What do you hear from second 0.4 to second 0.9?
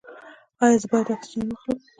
ایا زه